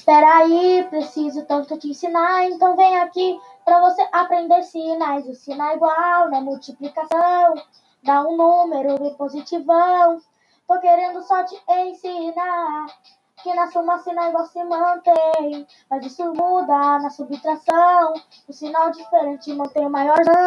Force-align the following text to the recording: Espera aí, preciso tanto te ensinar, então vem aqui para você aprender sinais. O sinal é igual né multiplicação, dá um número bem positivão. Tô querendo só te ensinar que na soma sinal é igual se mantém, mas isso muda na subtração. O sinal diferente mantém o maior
Espera 0.00 0.38
aí, 0.38 0.86
preciso 0.88 1.44
tanto 1.44 1.76
te 1.76 1.90
ensinar, 1.90 2.46
então 2.46 2.74
vem 2.74 2.98
aqui 3.00 3.38
para 3.66 3.80
você 3.80 4.00
aprender 4.10 4.62
sinais. 4.62 5.28
O 5.28 5.34
sinal 5.34 5.72
é 5.72 5.76
igual 5.76 6.30
né 6.30 6.40
multiplicação, 6.40 7.54
dá 8.02 8.22
um 8.22 8.34
número 8.34 8.98
bem 8.98 9.14
positivão. 9.14 10.18
Tô 10.66 10.80
querendo 10.80 11.20
só 11.20 11.44
te 11.44 11.54
ensinar 11.68 12.86
que 13.42 13.52
na 13.52 13.70
soma 13.70 13.98
sinal 13.98 14.24
é 14.24 14.28
igual 14.30 14.46
se 14.46 14.64
mantém, 14.64 15.66
mas 15.90 16.06
isso 16.06 16.24
muda 16.32 16.98
na 16.98 17.10
subtração. 17.10 18.14
O 18.48 18.54
sinal 18.54 18.90
diferente 18.90 19.52
mantém 19.52 19.84
o 19.84 19.90
maior 19.90 20.16